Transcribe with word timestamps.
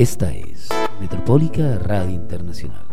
Esta 0.00 0.32
es 0.32 0.68
Metropólica 0.98 1.78
Radio 1.78 2.12
Internacional. 2.12 2.86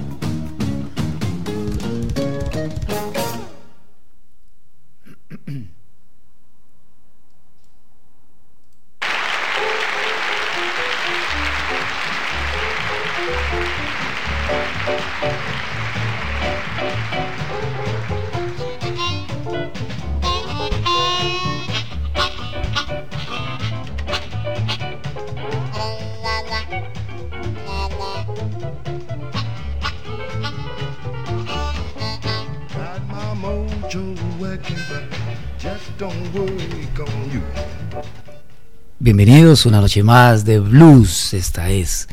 Bienvenidos 39.41 39.65
una 39.65 39.81
noche 39.81 40.03
más 40.03 40.45
de 40.45 40.59
blues. 40.59 41.33
Esta 41.33 41.71
es 41.71 42.07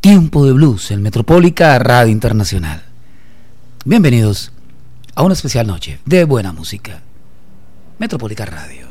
Tiempo 0.00 0.46
de 0.46 0.52
Blues 0.52 0.92
en 0.92 1.02
Metropólica 1.02 1.76
Radio 1.80 2.12
Internacional. 2.12 2.84
Bienvenidos 3.84 4.52
a 5.16 5.24
una 5.24 5.34
especial 5.34 5.66
noche 5.66 5.98
de 6.04 6.22
buena 6.22 6.52
música. 6.52 7.02
Metropólica 7.98 8.44
Radio. 8.44 8.86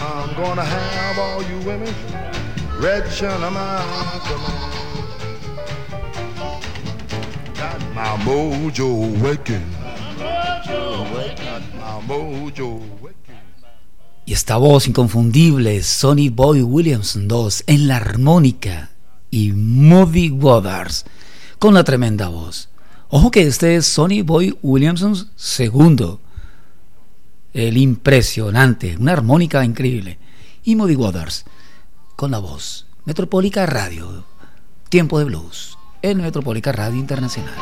I'm 0.00 0.34
gonna 0.36 0.64
have 0.64 1.18
all 1.18 1.42
you 1.42 1.58
women 1.66 1.92
my 2.80 3.82
Got 7.54 7.80
my 7.94 8.16
waking. 9.22 9.66
Got 10.18 11.62
my 11.74 12.00
mojo 12.06 12.80
waking. 13.02 13.18
Y 14.24 14.32
esta 14.32 14.56
voz 14.58 14.86
inconfundible, 14.86 15.82
Sonny 15.82 16.28
Boy 16.28 16.62
Williamson 16.62 17.26
2 17.26 17.64
en 17.66 17.88
la 17.88 17.96
armónica 17.96 18.90
y 19.30 19.52
Moody 19.52 20.30
Waters 20.30 21.04
con 21.58 21.74
la 21.74 21.82
tremenda 21.82 22.28
voz. 22.28 22.68
Ojo 23.08 23.30
que 23.30 23.46
este 23.46 23.76
es 23.76 23.86
Sonny 23.86 24.22
Boy 24.22 24.56
Williamson 24.62 25.16
segundo. 25.34 26.20
El 27.52 27.76
impresionante, 27.76 28.96
una 28.98 29.12
armónica 29.12 29.64
increíble. 29.64 30.18
Y 30.64 30.76
Moody 30.76 30.96
Waters 30.96 31.44
con 32.16 32.30
la 32.30 32.38
voz. 32.38 32.86
Metropólica 33.04 33.64
Radio, 33.64 34.24
Tiempo 34.88 35.18
de 35.18 35.24
Blues, 35.24 35.78
en 36.02 36.18
Metropólica 36.18 36.72
Radio 36.72 36.98
Internacional. 36.98 37.54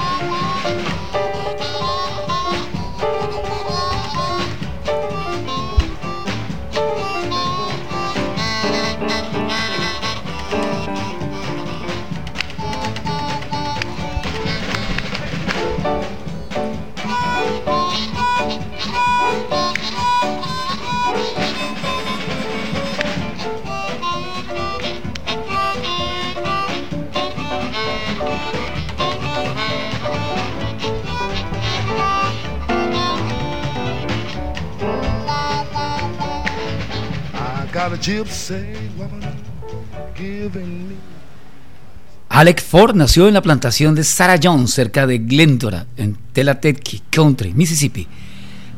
Alec 42.28 42.62
Ford 42.62 42.94
nació 42.94 43.26
en 43.26 43.34
la 43.34 43.42
plantación 43.42 43.96
de 43.96 44.04
Sarah 44.04 44.38
Jones, 44.40 44.70
cerca 44.70 45.08
de 45.08 45.18
Glendora, 45.18 45.88
en 45.96 46.16
Telatetki 46.32 47.02
Country, 47.10 47.52
Mississippi. 47.52 48.06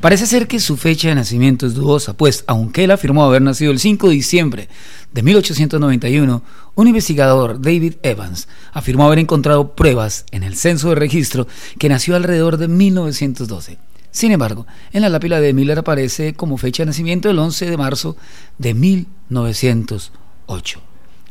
Parece 0.00 0.24
ser 0.24 0.46
que 0.46 0.58
su 0.60 0.78
fecha 0.78 1.08
de 1.08 1.14
nacimiento 1.14 1.66
es 1.66 1.74
dudosa, 1.74 2.14
pues 2.14 2.42
aunque 2.46 2.84
él 2.84 2.90
afirmó 2.90 3.22
haber 3.22 3.42
nacido 3.42 3.70
el 3.70 3.80
5 3.80 4.08
de 4.08 4.14
diciembre 4.14 4.68
de 5.12 5.22
1891, 5.22 6.42
un 6.74 6.86
investigador, 6.86 7.60
David 7.60 7.96
Evans, 8.02 8.48
afirmó 8.72 9.04
haber 9.04 9.18
encontrado 9.18 9.74
pruebas 9.74 10.24
en 10.30 10.42
el 10.42 10.56
censo 10.56 10.88
de 10.88 10.94
registro 10.94 11.46
que 11.78 11.90
nació 11.90 12.16
alrededor 12.16 12.56
de 12.56 12.68
1912. 12.68 13.87
Sin 14.18 14.32
embargo, 14.32 14.66
en 14.90 15.02
la 15.02 15.10
lápida 15.10 15.40
de 15.40 15.54
Miller 15.54 15.78
aparece 15.78 16.34
como 16.34 16.58
fecha 16.58 16.82
de 16.82 16.88
nacimiento 16.88 17.30
el 17.30 17.38
11 17.38 17.70
de 17.70 17.76
marzo 17.76 18.16
de 18.58 18.74
1908. 18.74 20.80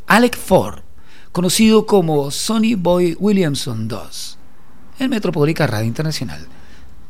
Alec 0.07 0.37
Ford, 0.37 0.79
conocido 1.33 1.85
como 1.85 2.31
Sonny 2.31 2.75
Boy 2.75 3.17
Williamson 3.19 3.89
II, 3.91 3.97
en 4.99 5.09
Metropolitana 5.09 5.67
Radio 5.67 5.85
Internacional. 5.85 6.47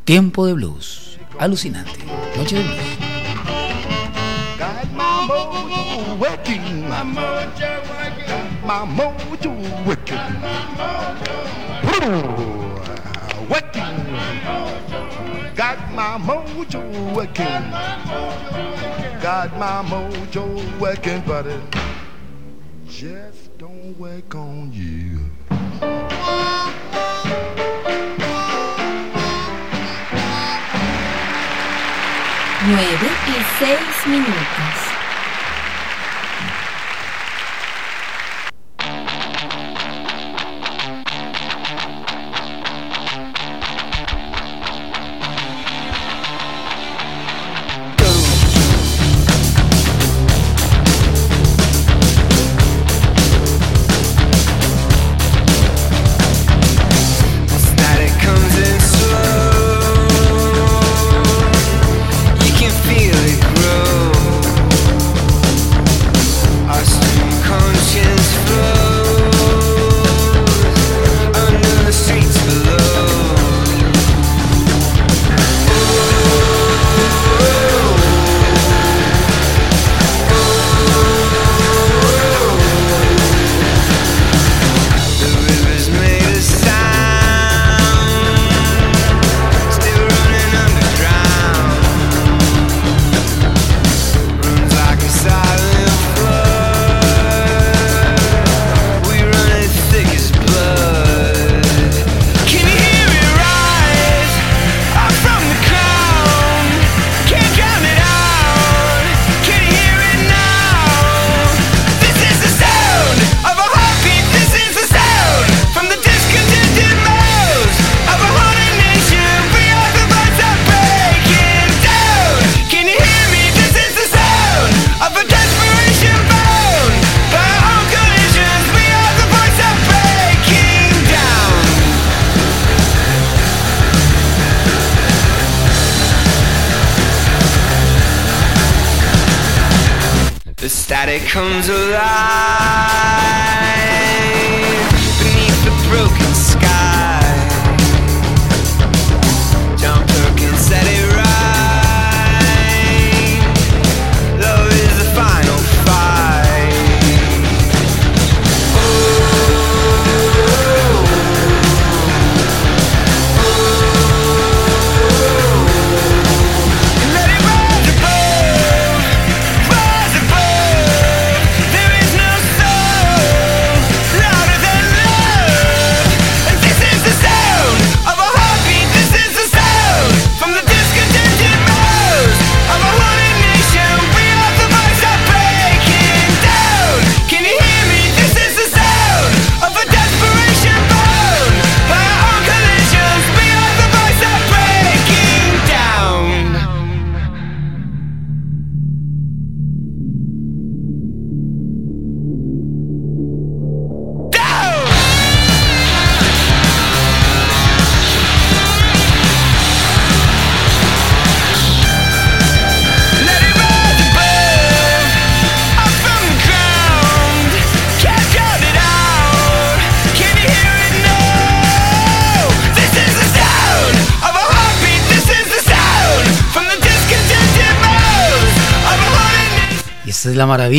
Tiempo 0.03 0.47
de 0.47 0.53
blues. 0.53 1.19
Alucinante. 1.37 1.99
Noche 2.35 2.55
de 2.55 2.63
blues. 2.63 2.79
Got 15.57 15.91
my 15.91 16.19
mojo 16.19 17.15
working. 17.15 17.71
Got 19.19 19.57
my 19.57 19.81
mojo 19.89 20.79
working, 20.79 21.23
but 21.25 21.47
it 21.47 21.59
just 22.87 23.57
don't 23.57 23.97
work 23.97 24.35
on 24.35 24.71
you. 24.71 25.17
Nueve 32.67 33.09
y 33.25 33.43
seis 33.57 34.05
minutos. 34.05 34.86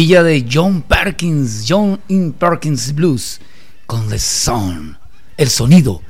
de 0.07 0.47
John 0.49 0.83
Perkins, 0.83 1.65
John 1.69 2.01
in 2.07 2.33
Perkins 2.33 2.95
Blues, 2.95 3.41
con 3.85 4.09
The 4.09 4.21
Sound, 4.21 4.97
el 5.37 5.51
sonido. 5.51 6.03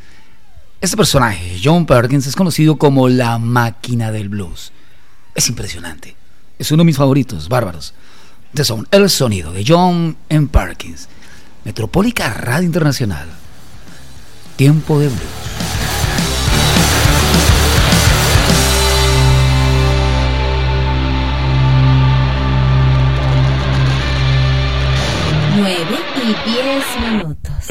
Este 0.78 0.94
personaje, 0.94 1.58
John 1.64 1.86
Perkins, 1.86 2.26
es 2.26 2.36
conocido 2.36 2.76
como 2.76 3.08
la 3.08 3.38
máquina 3.38 4.12
del 4.12 4.28
blues. 4.28 4.72
Es 5.34 5.48
impresionante. 5.48 6.14
Es 6.58 6.70
uno 6.70 6.82
de 6.82 6.86
mis 6.86 6.98
favoritos, 6.98 7.48
bárbaros. 7.48 7.94
The 8.52 8.62
Sound, 8.62 8.88
el 8.90 9.08
sonido 9.08 9.54
de 9.54 9.64
John 9.66 10.18
M. 10.28 10.48
Perkins. 10.48 11.08
Metropólica 11.64 12.28
Radio 12.34 12.66
Internacional. 12.66 13.26
Tiempo 14.56 15.00
de 15.00 15.08
blues. 15.08 15.67
minutos. 26.96 27.68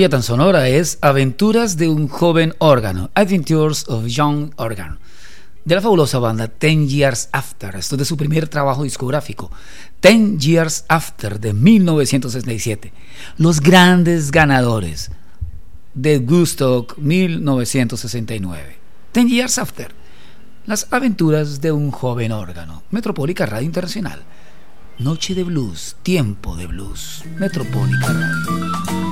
Joya 0.00 0.08
tan 0.08 0.22
sonora 0.22 0.66
es 0.66 0.96
Aventuras 1.02 1.76
de 1.76 1.86
un 1.90 2.08
joven 2.08 2.54
órgano, 2.56 3.10
Adventures 3.14 3.86
of 3.86 4.06
Young 4.06 4.50
Organ, 4.56 4.98
de 5.66 5.74
la 5.74 5.82
fabulosa 5.82 6.18
banda 6.18 6.48
Ten 6.48 6.88
Years 6.88 7.28
After, 7.32 7.76
esto 7.76 7.96
es 7.96 7.98
de 7.98 8.04
su 8.06 8.16
primer 8.16 8.48
trabajo 8.48 8.82
discográfico, 8.82 9.50
Ten 10.00 10.40
Years 10.40 10.86
After 10.88 11.38
de 11.38 11.52
1967, 11.52 12.94
los 13.36 13.60
grandes 13.60 14.30
ganadores 14.30 15.10
de 15.92 16.16
Gustock 16.20 16.96
1969, 16.96 18.78
Ten 19.12 19.28
Years 19.28 19.58
After, 19.58 19.92
las 20.64 20.90
aventuras 20.92 21.60
de 21.60 21.72
un 21.72 21.90
joven 21.90 22.32
órgano, 22.32 22.84
Metropólica 22.90 23.44
Radio 23.44 23.66
Internacional. 23.66 24.22
Noche 24.98 25.34
de 25.34 25.44
Blues, 25.44 25.96
Tiempo 26.02 26.56
de 26.56 26.66
Blues, 26.66 27.24
Metropólica 27.38 28.12
Radio. 28.12 29.09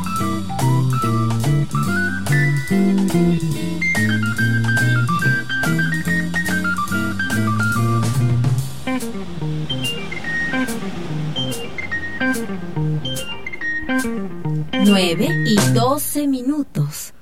Nueve 14.84 15.28
y 15.46 15.56
doce 15.72 16.26
minutos. 16.26 17.14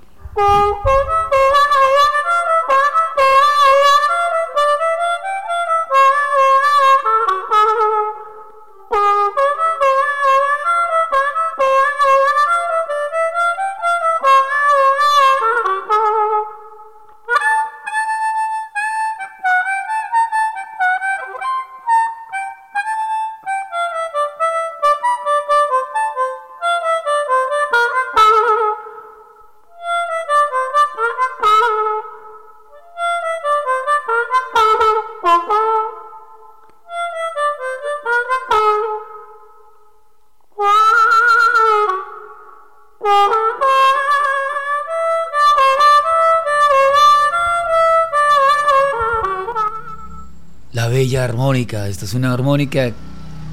Bella 51.07 51.23
armónica, 51.23 51.87
esta 51.87 52.05
es 52.05 52.15
una 52.15 52.33
armónica 52.33 52.91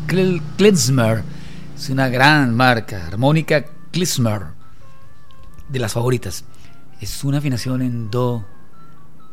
Kl- 0.08 0.42
Klezmer, 0.58 1.24
es 1.76 1.88
una 1.92 2.10
gran 2.10 2.56
marca, 2.56 3.06
armónica 3.06 3.66
Klezmer, 3.92 4.42
de 5.70 5.78
las 5.78 5.94
favoritas. 5.94 6.46
Es 7.00 7.24
una 7.24 7.38
afinación 7.38 7.84
en 7.84 8.10
do 8.10 8.44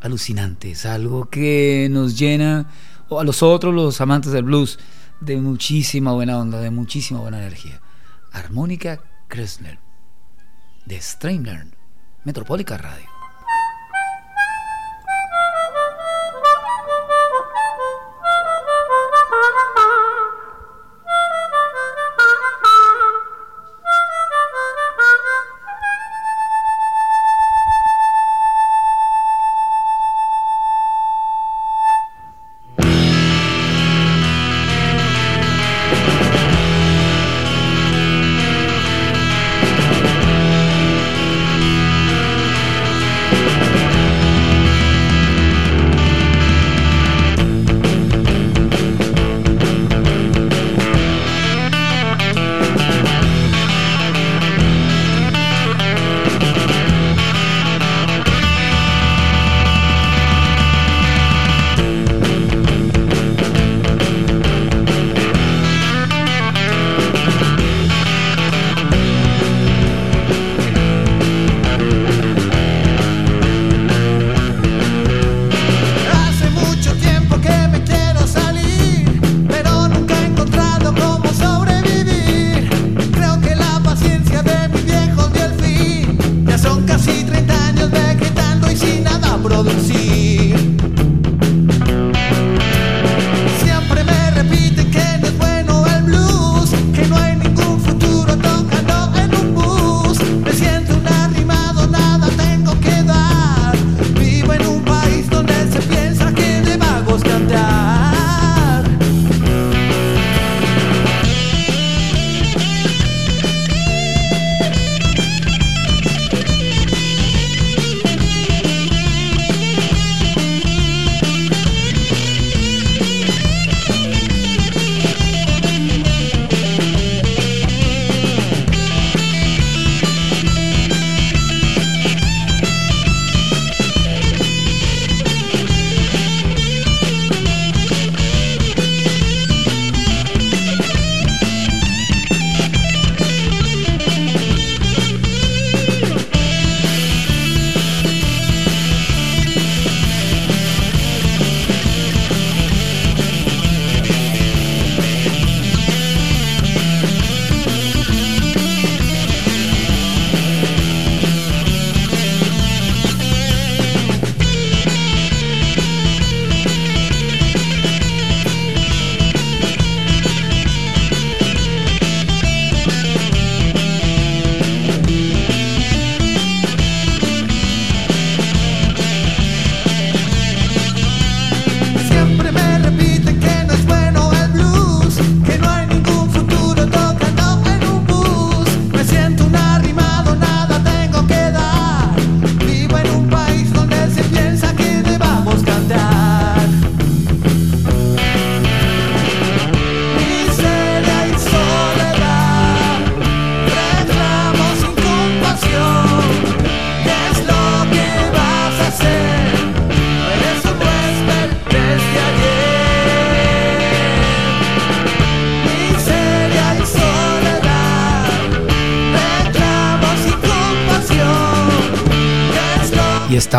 alucinante, 0.02 0.72
es 0.72 0.84
algo 0.84 1.30
que 1.30 1.88
nos 1.90 2.18
llena, 2.18 2.66
a 3.10 3.24
los 3.24 3.42
otros, 3.42 3.74
los 3.74 3.98
amantes 4.02 4.32
del 4.32 4.44
blues, 4.44 4.78
de 5.22 5.38
muchísima 5.38 6.12
buena 6.12 6.38
onda, 6.38 6.60
de 6.60 6.70
muchísima 6.70 7.20
buena 7.20 7.38
energía. 7.38 7.80
Armónica 8.32 9.00
Klezmer, 9.28 9.78
de 10.84 11.00
Streamler, 11.00 11.68
Metropólica 12.24 12.76
Radio. 12.76 13.06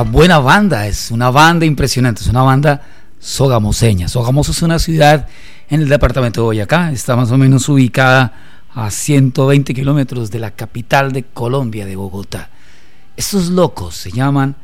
Buena 0.01 0.39
banda 0.39 0.88
es 0.88 1.12
una 1.12 1.29
banda 1.29 1.65
impresionante, 1.65 2.22
es 2.22 2.27
una 2.27 2.43
banda 2.43 2.81
sogamoseña. 3.20 4.08
Sogamoso 4.08 4.51
es 4.51 4.62
una 4.62 4.79
ciudad 4.79 5.27
en 5.70 5.81
el 5.81 5.89
departamento 5.89 6.41
de 6.41 6.46
Boyacá, 6.46 6.91
está 6.91 7.15
más 7.15 7.31
o 7.31 7.38
menos 7.38 7.67
ubicada 7.70 8.34
a 8.74 8.89
120 8.89 9.74
kilómetros 9.74 10.31
de 10.31 10.39
la 10.39 10.51
capital 10.51 11.12
de 11.12 11.24
Colombia, 11.24 11.86
de 11.86 11.96
Bogotá. 11.96 12.50
Estos 13.15 13.50
locos 13.50 13.96
se 13.96 14.12
llaman 14.12 14.55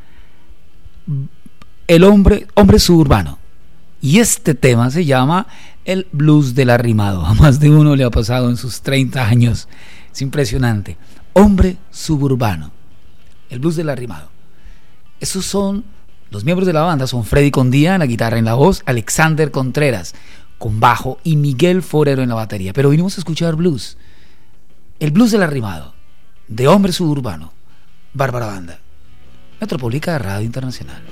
el 1.86 2.04
hombre, 2.04 2.46
hombre 2.54 2.78
suburbano. 2.78 3.38
Y 4.00 4.20
este 4.20 4.54
tema 4.54 4.90
se 4.90 5.04
llama 5.04 5.46
el 5.84 6.06
blues 6.12 6.54
del 6.54 6.70
arrimado. 6.70 7.24
A 7.24 7.34
más 7.34 7.58
de 7.58 7.70
uno 7.70 7.96
le 7.96 8.04
ha 8.04 8.10
pasado 8.10 8.48
en 8.48 8.56
sus 8.56 8.82
30 8.82 9.26
años. 9.26 9.68
Es 10.12 10.22
impresionante. 10.22 10.96
Hombre 11.32 11.78
suburbano. 11.90 12.70
El 13.50 13.58
blues 13.58 13.76
del 13.76 13.88
arrimado. 13.88 14.37
Esos 15.20 15.44
son 15.44 15.84
los 16.30 16.44
miembros 16.44 16.66
de 16.66 16.72
la 16.72 16.82
banda 16.82 17.06
son 17.06 17.24
Freddy 17.24 17.50
Condía 17.50 17.94
en 17.94 18.00
la 18.00 18.06
guitarra 18.06 18.38
en 18.38 18.44
la 18.44 18.54
voz, 18.54 18.82
Alexander 18.84 19.50
Contreras 19.50 20.14
con 20.58 20.80
bajo 20.80 21.18
y 21.22 21.36
Miguel 21.36 21.82
Forero 21.82 22.22
en 22.22 22.28
la 22.28 22.34
batería. 22.34 22.72
Pero 22.72 22.90
vinimos 22.90 23.16
a 23.16 23.20
escuchar 23.20 23.56
blues. 23.56 23.96
El 24.98 25.12
blues 25.12 25.30
del 25.30 25.42
arrimado, 25.42 25.94
de 26.48 26.66
hombre 26.68 26.92
suburbano, 26.92 27.52
Bárbara 28.12 28.46
Banda. 28.46 28.80
Metropolica 29.60 30.18
Radio 30.18 30.44
Internacional. 30.44 31.02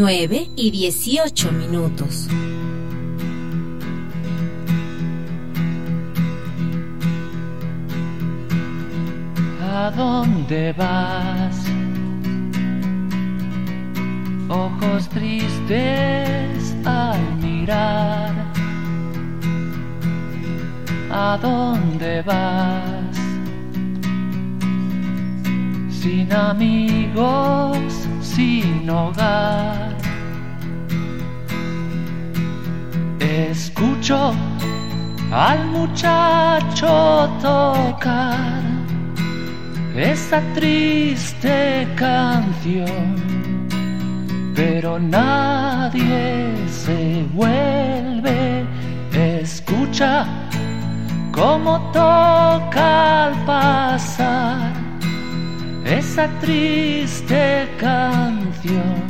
Nueve 0.00 0.48
y 0.54 0.70
dieciocho 0.70 1.50
minutos. 1.50 2.28
¿A 9.60 9.90
dónde 9.90 10.72
vas? 10.74 11.64
Ojos 14.48 15.08
tristes 15.08 16.76
al 16.84 17.20
mirar. 17.38 18.32
¿A 21.10 21.36
dónde 21.42 22.22
vas? 22.22 23.17
Sin 26.00 26.32
amigos, 26.32 27.76
sin 28.20 28.88
hogar. 28.88 29.96
Escucho 33.18 34.32
al 35.32 35.66
muchacho 35.66 37.28
tocar 37.42 38.60
esa 39.96 40.40
triste 40.54 41.88
canción, 41.96 43.16
pero 44.54 45.00
nadie 45.00 46.54
se 46.70 47.26
vuelve, 47.34 48.64
escucha 49.12 50.24
cómo 51.32 51.90
toca 51.92 53.24
al 53.26 53.44
pasar 53.44 54.77
esa 55.90 56.28
triste 56.40 57.66
canción 57.78 59.06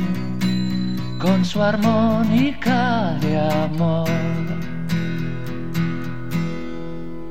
con 1.19 1.43
su 1.43 1.61
armónica 1.61 3.17
de 3.19 3.37
amor. 3.37 4.07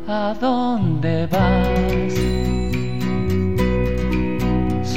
¿A 0.06 0.34
dónde 0.40 1.26
vas? 1.26 2.28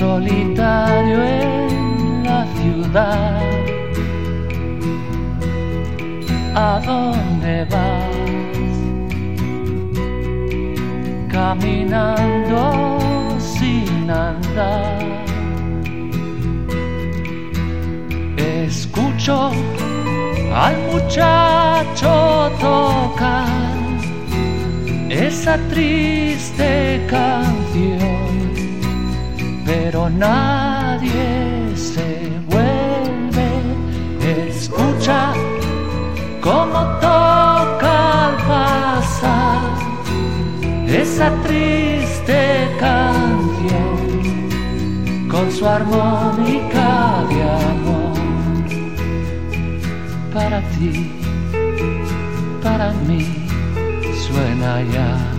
solitario 0.01 1.21
en 1.21 2.23
la 2.23 2.45
ciudad. 2.57 3.41
¿A 6.55 6.81
dónde 6.83 7.65
vas? 7.69 8.15
Caminando 11.31 12.90
Escucho 18.37 19.51
al 20.53 20.75
muchacho 20.91 22.51
tocar 22.59 23.47
esa 25.09 25.57
triste 25.69 27.01
canción 27.09 28.21
pero 29.71 30.09
nadie 30.09 31.75
se 31.75 32.29
vuelve. 32.47 33.49
Escucha 34.47 35.33
cómo 36.41 36.79
toca 36.99 38.27
al 38.27 38.35
pasar 38.47 39.61
esa 40.87 41.31
triste 41.43 42.69
canción 42.79 43.20
su 45.49 45.65
armónica 45.65 47.25
de 47.29 47.41
amor. 47.43 48.19
Para 50.33 50.61
ti, 50.71 51.11
para 52.61 52.91
mí, 53.07 53.47
suena 54.27 54.81
ya. 54.83 55.30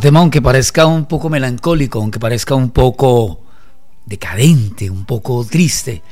Tema, 0.00 0.20
aunque 0.20 0.42
parezca 0.42 0.86
un 0.86 1.06
poco 1.06 1.28
melancólico, 1.28 2.00
aunque 2.00 2.18
parezca 2.18 2.54
un 2.54 2.70
poco 2.70 3.40
decadente, 4.06 4.90
un 4.90 5.04
poco 5.04 5.44
triste, 5.44 6.02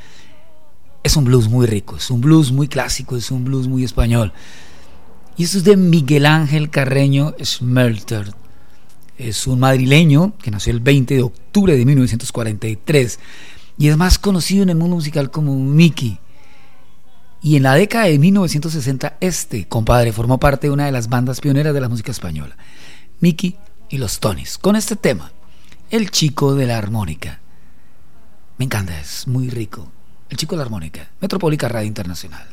es 1.03 1.15
un 1.15 1.25
blues 1.25 1.49
muy 1.49 1.65
rico, 1.65 1.97
es 1.97 2.09
un 2.11 2.21
blues 2.21 2.51
muy 2.51 2.67
clásico, 2.67 3.15
es 3.15 3.31
un 3.31 3.45
blues 3.45 3.67
muy 3.67 3.83
español. 3.83 4.33
Y 5.37 5.43
esto 5.43 5.59
es 5.59 5.63
de 5.63 5.77
Miguel 5.77 6.25
Ángel 6.25 6.69
Carreño 6.69 7.33
Schmelter. 7.41 8.33
Es 9.17 9.47
un 9.47 9.59
madrileño 9.59 10.33
que 10.37 10.51
nació 10.51 10.73
el 10.73 10.81
20 10.81 11.15
de 11.15 11.21
octubre 11.21 11.77
de 11.77 11.85
1943 11.85 13.19
y 13.77 13.87
es 13.87 13.97
más 13.97 14.19
conocido 14.19 14.63
en 14.63 14.69
el 14.69 14.75
mundo 14.75 14.97
musical 14.97 15.31
como 15.31 15.55
Mickey. 15.55 16.19
Y 17.41 17.55
en 17.55 17.63
la 17.63 17.75
década 17.75 18.05
de 18.05 18.19
1960, 18.19 19.17
este 19.21 19.65
compadre 19.65 20.11
formó 20.11 20.37
parte 20.39 20.67
de 20.67 20.73
una 20.73 20.85
de 20.85 20.91
las 20.91 21.07
bandas 21.07 21.39
pioneras 21.39 21.73
de 21.73 21.79
la 21.79 21.87
música 21.87 22.11
española. 22.11 22.57
Mickey 23.21 23.57
y 23.89 23.97
los 23.97 24.19
Tonys 24.19 24.57
con 24.57 24.75
este 24.75 24.95
tema, 24.95 25.31
El 25.89 26.11
chico 26.11 26.55
de 26.55 26.67
la 26.67 26.77
armónica. 26.77 27.39
Me 28.57 28.65
encanta, 28.65 28.99
es 28.99 29.27
muy 29.27 29.49
rico. 29.49 29.91
El 30.29 30.37
chico 30.37 30.55
de 30.55 30.57
la 30.57 30.63
armónica, 30.65 31.09
Metropólica 31.19 31.67
Radio 31.67 31.87
Internacional. 31.87 32.47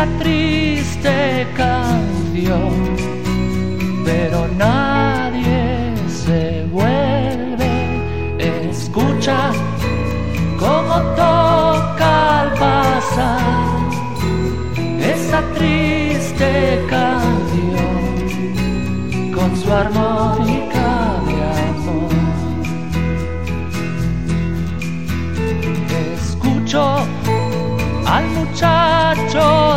Esa 0.00 0.18
triste 0.18 1.46
canción, 1.54 2.72
pero 4.02 4.48
nadie 4.56 5.92
se 6.08 6.64
vuelve. 6.72 8.38
Escucha 8.38 9.52
cómo 10.58 10.94
toca 11.16 12.40
al 12.40 12.50
pasar 12.54 13.40
esa 15.00 15.42
triste 15.54 16.80
canción 16.88 18.14
con 19.34 19.54
su 19.54 19.70
armónica 19.70 21.20
de 21.26 21.34
amor. 21.68 22.10
Escucho 26.14 26.82
al 28.06 28.24
muchacho 28.30 29.69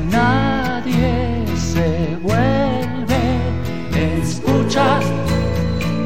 nadie 0.00 1.44
se 1.56 2.16
vuelve. 2.22 3.22
Escucha 4.20 5.00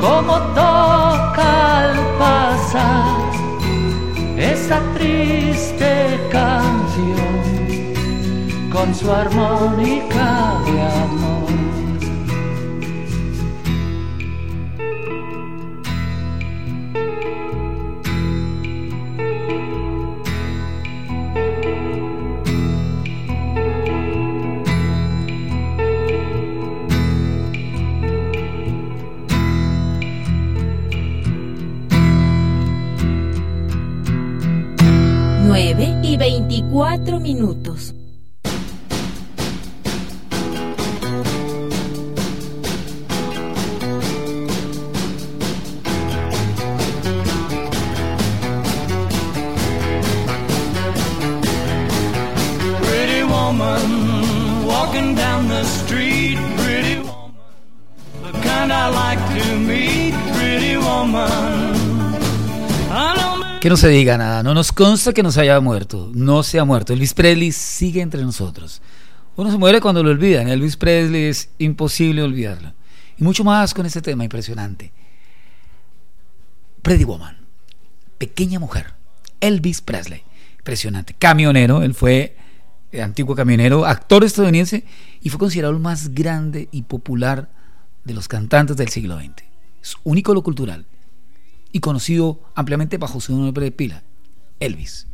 cómo 0.00 0.38
toca 0.55 1.81
al 1.81 1.96
pasar 2.18 3.31
esa 4.37 4.81
triste 4.94 6.18
canción 6.31 7.31
con 8.72 8.94
su 8.94 9.11
armónica 9.11 10.69
veinticuatro 36.70 37.18
minutos. 37.20 37.94
Pretty 60.33 60.76
woman 60.76 61.49
Que 63.60 63.68
no 63.68 63.76
se 63.76 63.88
diga 63.88 64.16
nada, 64.16 64.42
no 64.42 64.54
nos 64.54 64.72
consta 64.72 65.12
que 65.12 65.22
no 65.22 65.30
se 65.30 65.42
haya 65.42 65.60
muerto, 65.60 66.10
no 66.14 66.42
se 66.42 66.58
ha 66.58 66.64
muerto. 66.64 66.94
Elvis 66.94 67.12
Presley 67.12 67.52
sigue 67.52 68.00
entre 68.00 68.22
nosotros. 68.22 68.80
Uno 69.36 69.50
se 69.50 69.58
muere 69.58 69.82
cuando 69.82 70.02
lo 70.02 70.08
olvidan, 70.08 70.48
Elvis 70.48 70.78
Presley 70.78 71.24
es 71.24 71.50
imposible 71.58 72.22
olvidarlo. 72.22 72.72
Y 73.18 73.22
mucho 73.22 73.44
más 73.44 73.74
con 73.74 73.84
este 73.84 74.00
tema 74.00 74.24
impresionante. 74.24 74.94
Pretty 76.80 77.04
Woman, 77.04 77.36
pequeña 78.16 78.58
mujer, 78.58 78.94
Elvis 79.40 79.82
Presley, 79.82 80.22
impresionante, 80.56 81.12
camionero, 81.12 81.82
él 81.82 81.92
fue 81.92 82.38
eh, 82.92 83.02
antiguo 83.02 83.36
camionero, 83.36 83.84
actor 83.84 84.24
estadounidense 84.24 84.84
y 85.20 85.28
fue 85.28 85.38
considerado 85.38 85.74
el 85.74 85.80
más 85.80 86.14
grande 86.14 86.70
y 86.72 86.84
popular 86.84 87.50
de 88.04 88.14
los 88.14 88.26
cantantes 88.26 88.78
del 88.78 88.88
siglo 88.88 89.18
XX. 89.18 89.44
Es 89.82 89.96
un 90.02 90.16
ícono 90.16 90.40
cultural 90.42 90.86
y 91.72 91.80
conocido 91.80 92.40
ampliamente 92.54 92.98
bajo 92.98 93.20
su 93.20 93.37
nombre 93.37 93.64
de 93.64 93.72
pila, 93.72 94.02
Elvis. 94.59 95.06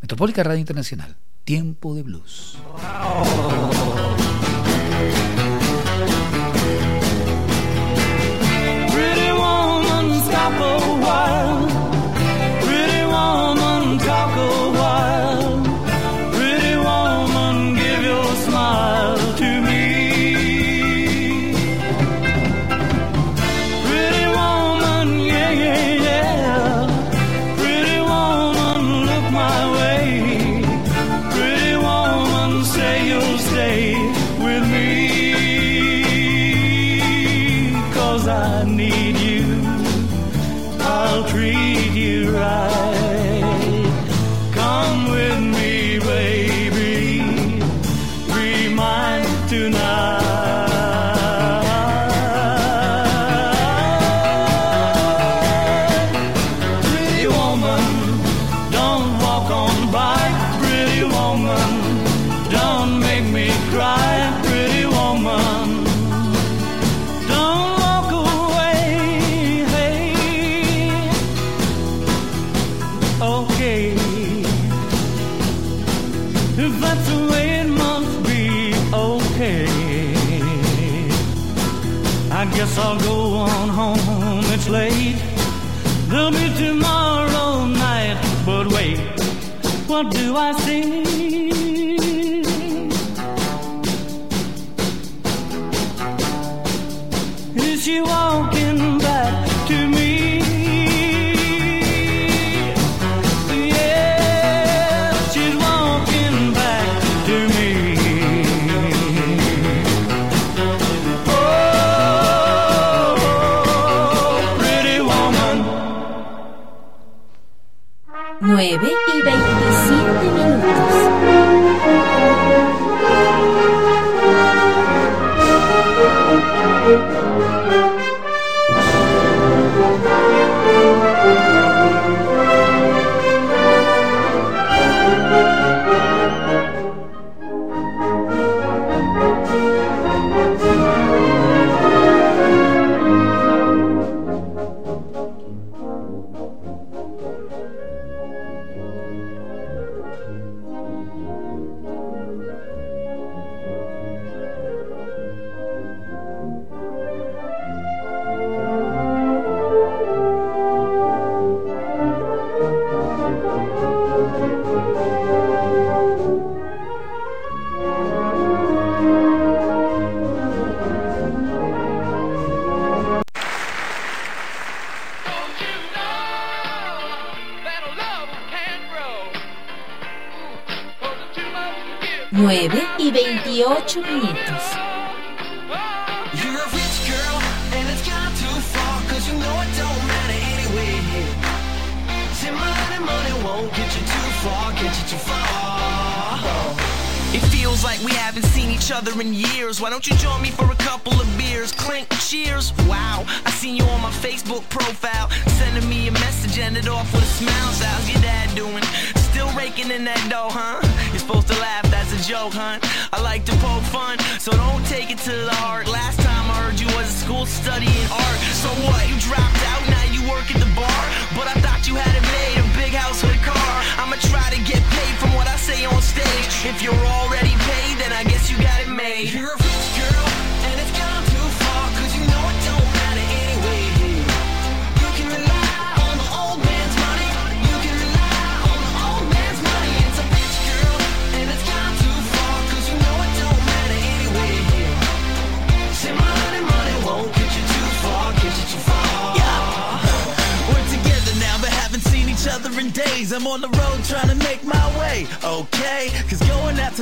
Metropólica 0.00 0.42
Radio 0.42 0.60
Internacional, 0.60 1.16
Tiempo 1.44 1.94
de 1.94 2.02
Blues. 2.02 2.58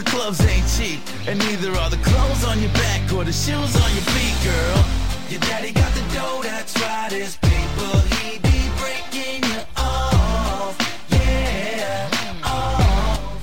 the 0.03 0.11
clubs 0.11 0.41
ain't 0.41 0.67
cheap, 0.77 1.01
and 1.29 1.39
neither 1.39 1.71
are 1.79 1.91
the 1.91 1.99
clothes 1.99 2.45
on 2.45 2.61
your 2.61 2.73
back 2.73 3.13
or 3.13 3.25
the 3.25 3.33
shoes 3.33 3.77
on 3.77 3.93
your 3.93 4.05
feet, 4.15 4.31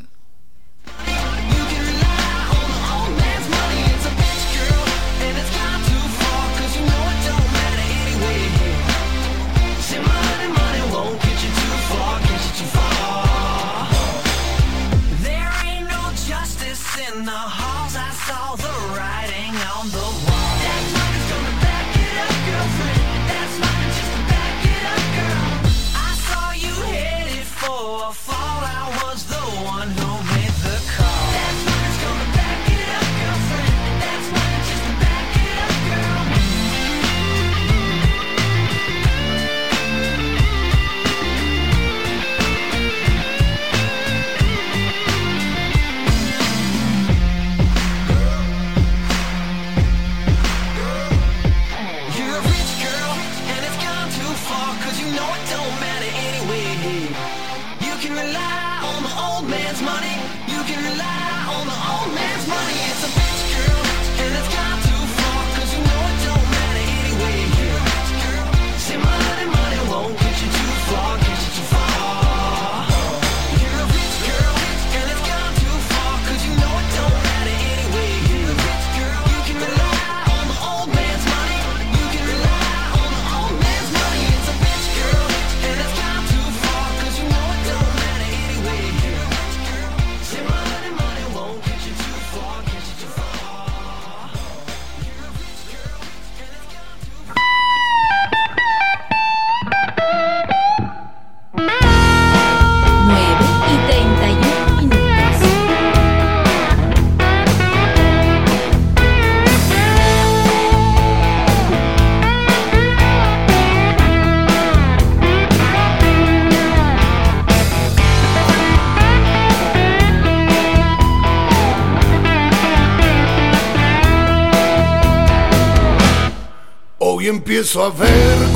pessoa 127.47 127.89
ver. 127.89 128.46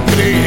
creia. 0.00 0.45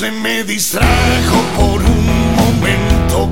Se 0.00 0.10
me 0.10 0.42
distrajo 0.44 1.42
por 1.54 1.82
un 1.82 2.34
momento 2.34 3.28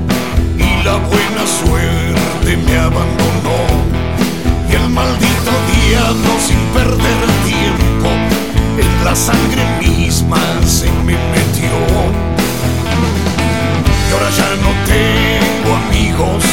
y 0.55 0.83
la 0.83 0.97
buena 0.97 1.47
suerte 1.47 2.57
me 2.57 2.77
abandonó. 2.77 3.59
Y 4.69 4.75
el 4.75 4.87
maldito 4.89 5.51
diablo 5.73 6.29
sin 6.39 6.59
perder 6.71 7.21
tiempo 7.43 8.09
en 8.77 9.03
la 9.03 9.15
sangre 9.15 9.63
misma 9.79 10.37
se 10.63 10.91
me 10.91 11.17
metió. 11.31 11.73
Y 14.07 14.13
ahora 14.13 14.29
ya 14.37 14.49
no 14.61 14.71
tengo 14.85 15.75
amigos. 15.75 16.43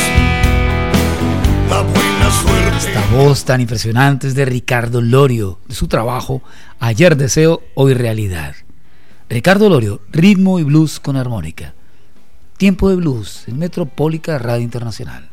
La 1.68 1.83
buena 1.83 2.31
suerte. 2.31 2.88
Esta 2.88 3.07
voz 3.14 3.44
tan 3.44 3.61
impresionante 3.61 4.29
es 4.29 4.35
de 4.35 4.46
Ricardo 4.46 5.02
Lorio, 5.02 5.59
de 5.68 5.74
su 5.74 5.88
trabajo 5.88 6.40
Ayer 6.81 7.18
Deseo, 7.18 7.61
Hoy 7.74 7.92
Realidad. 7.92 8.55
Ricardo 9.28 9.68
Lorio, 9.68 10.00
ritmo 10.12 10.60
y 10.60 10.62
blues 10.62 11.00
con 11.00 11.16
armónica. 11.16 11.74
Tiempo 12.58 12.88
de 12.88 12.94
blues 12.94 13.48
en 13.48 13.58
Metropólica 13.58 14.38
Radio 14.38 14.62
Internacional. 14.62 15.28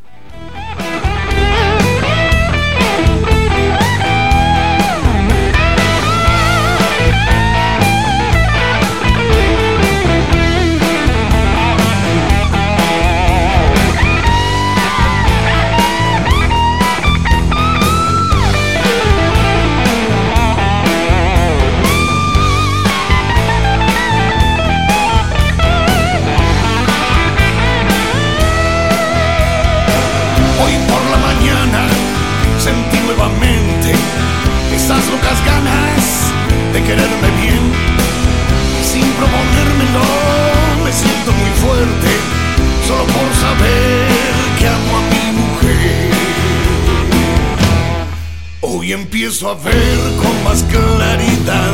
Empiezo 48.94 49.50
a 49.50 49.56
ver 49.56 49.98
con 50.22 50.44
más 50.44 50.62
claridad 50.70 51.74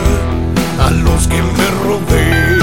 a 0.79 0.89
los 0.89 1.27
que 1.27 1.41
me 1.41 1.67
rodean. 1.83 2.59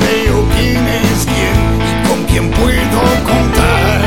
Veo 0.00 0.48
quién 0.54 0.86
es 0.86 1.26
quién 1.26 1.58
y 1.82 2.08
con 2.08 2.24
quién 2.26 2.50
puedo 2.52 3.00
contar. 3.26 4.00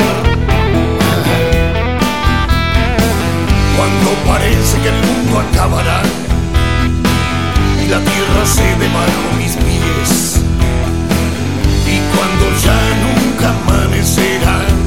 Cuando 3.75 4.10
parece 4.25 4.79
que 4.79 4.87
el 4.87 5.06
mundo 5.06 5.39
acabará 5.52 6.02
y 7.83 7.89
la 7.89 8.00
tierra 8.00 8.45
cede 8.45 8.87
bajo 8.93 9.35
mis 9.37 9.54
pies. 9.58 10.39
Y 11.85 12.00
cuando 12.15 12.45
ya 12.63 12.79
nunca 13.04 13.50
amanecerá, 13.50 14.87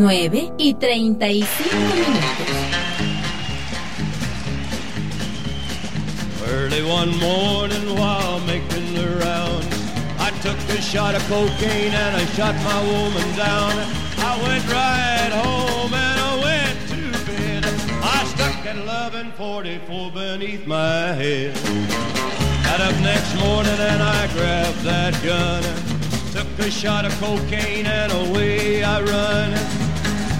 9 0.00 0.52
y 0.58 0.74
35 0.74 1.46
minutos. 1.94 2.46
Early 6.48 6.82
one 6.82 7.16
morning 7.18 7.94
while 7.96 8.40
making 8.40 8.94
the 8.94 9.06
rounds, 9.22 9.66
I 10.18 10.30
took 10.42 10.58
a 10.76 10.80
shot 10.80 11.14
of 11.14 11.22
cocaine 11.28 11.92
and 11.92 12.16
I 12.16 12.24
shot 12.34 12.54
my 12.64 12.80
woman 12.82 13.36
down. 13.36 13.72
I 14.18 14.40
went 14.42 14.64
right 14.72 15.32
home 15.32 16.09
At 18.70 18.76
1144 18.76 20.12
beneath 20.12 20.64
my 20.64 21.12
head. 21.18 21.52
Got 22.62 22.80
up 22.80 22.94
next 23.02 23.34
morning 23.34 23.74
and 23.74 24.00
I 24.00 24.28
grabbed 24.32 24.84
that 24.84 25.12
gun. 25.24 25.64
Took 26.32 26.46
a 26.64 26.70
shot 26.70 27.04
of 27.04 27.12
cocaine 27.18 27.86
and 27.86 28.12
away 28.12 28.84
I 28.84 29.02
run. 29.02 29.50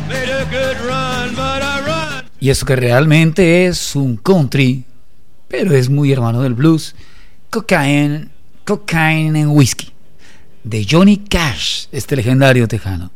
Made 0.08 0.30
a 0.30 0.44
good 0.48 0.78
run, 0.86 1.34
but 1.34 1.60
I 1.60 1.80
run. 1.84 2.24
Y 2.38 2.50
eso 2.50 2.64
que 2.64 2.76
realmente 2.76 3.66
es 3.66 3.96
un 3.96 4.16
country, 4.16 4.84
pero 5.48 5.74
es 5.74 5.90
muy 5.90 6.12
hermano 6.12 6.42
del 6.42 6.54
blues, 6.54 6.94
Cocaine, 7.50 8.30
Cocaine 8.64 9.42
and 9.42 9.56
Whiskey, 9.56 9.90
de 10.62 10.86
Johnny 10.88 11.16
Cash, 11.16 11.88
este 11.90 12.14
legendario 12.14 12.68
tejano. 12.68 13.10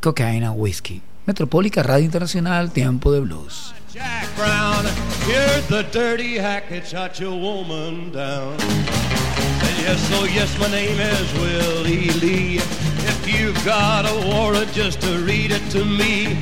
Cocaine 0.00 0.44
and 0.44 0.54
Whiskey, 0.56 1.02
Metropólica 1.26 1.82
Radio 1.82 2.04
Internacional, 2.04 2.70
Tiempo 2.70 3.10
de 3.10 3.18
Blues. 3.18 3.74
Jack 3.94 4.26
Brown, 4.34 4.84
you're 5.28 5.60
the 5.68 5.86
dirty 5.92 6.34
hack 6.34 6.68
that 6.70 6.84
shot 6.84 7.20
your 7.20 7.38
woman 7.38 8.10
down. 8.10 8.54
And 8.54 9.76
yes, 9.78 10.10
oh 10.14 10.24
yes, 10.24 10.58
my 10.58 10.68
name 10.68 10.98
is 10.98 11.32
Willie 11.34 12.10
Lee. 12.18 12.56
If 12.56 13.32
you've 13.32 13.64
got 13.64 14.04
a 14.04 14.26
warrant, 14.26 14.72
just 14.72 15.00
to 15.02 15.20
read 15.20 15.52
it 15.52 15.62
to 15.70 15.84
me. 15.84 16.34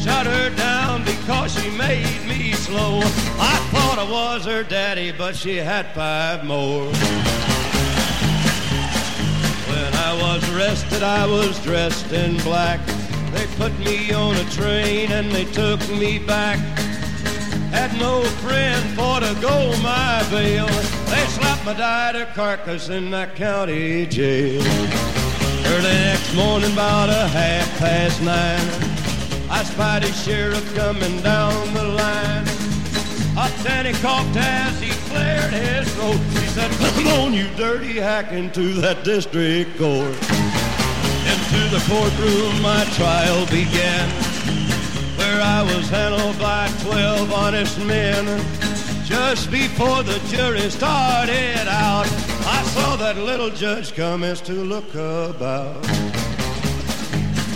Shot 0.00 0.24
her 0.24 0.48
down 0.56 1.04
because 1.04 1.52
she 1.60 1.68
made 1.76 2.24
me 2.26 2.52
slow. 2.52 3.00
I 3.02 3.56
thought 3.70 3.98
I 3.98 4.10
was 4.10 4.46
her 4.46 4.62
daddy, 4.62 5.12
but 5.12 5.36
she 5.36 5.56
had 5.56 5.84
five 5.88 6.42
more. 6.42 6.86
When 9.68 9.94
I 9.94 10.18
was 10.22 10.56
arrested, 10.56 11.02
I 11.02 11.26
was 11.26 11.62
dressed 11.62 12.10
in 12.14 12.38
black. 12.38 12.80
They 13.36 13.46
put 13.58 13.78
me 13.80 14.12
on 14.12 14.34
a 14.34 14.44
train 14.50 15.12
and 15.12 15.30
they 15.30 15.44
took 15.44 15.80
me 15.90 16.18
back. 16.18 16.58
Had 17.70 17.92
no 18.00 18.22
friend 18.42 18.82
for 18.96 19.20
to 19.20 19.34
go 19.42 19.76
my 19.82 20.26
bail. 20.30 20.66
They 21.12 21.24
slapped 21.36 21.64
my 21.66 21.74
died 21.74 22.16
carcass 22.34 22.88
in 22.88 23.10
that 23.10 23.36
county 23.36 24.06
jail. 24.06 24.62
Early 25.66 25.96
next 26.08 26.34
morning, 26.34 26.72
about 26.72 27.10
a 27.10 27.28
half 27.28 27.78
past 27.78 28.22
nine, 28.22 28.66
I 29.50 29.62
spied 29.64 30.04
a 30.04 30.12
sheriff 30.12 30.74
coming 30.74 31.20
down 31.20 31.74
the 31.74 31.84
line. 31.84 32.46
Up 33.36 33.52
then 33.62 33.84
he 33.84 33.92
coughed 34.00 34.34
as 34.36 34.80
he 34.80 34.90
cleared 35.10 35.52
his 35.52 35.92
throat. 35.94 36.16
He 36.40 36.46
said, 36.56 36.70
Come 36.94 37.06
on, 37.20 37.34
you 37.34 37.48
dirty 37.56 37.98
hack, 37.98 38.32
into 38.32 38.72
that 38.80 39.04
district 39.04 39.76
court. 39.76 40.35
The 41.66 41.82
courtroom 41.88 42.62
my 42.62 42.84
trial 42.94 43.44
began, 43.46 44.08
where 45.18 45.42
I 45.42 45.62
was 45.62 45.90
handled 45.90 46.38
by 46.38 46.68
twelve 46.82 47.32
honest 47.32 47.78
men. 47.80 48.24
Just 49.04 49.50
before 49.50 50.02
the 50.02 50.18
jury 50.28 50.70
started 50.70 51.66
out, 51.68 52.06
I 52.46 52.62
saw 52.72 52.96
that 52.96 53.16
little 53.18 53.50
judge 53.50 53.94
come 53.94 54.22
as 54.22 54.40
to 54.42 54.52
look 54.52 54.94
about. 54.94 55.84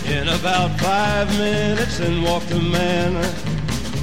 In 0.05 0.27
about 0.27 0.77
five 0.79 1.27
minutes, 1.39 1.99
in 1.99 2.21
walked 2.21 2.51
a 2.51 2.59
man 2.59 3.15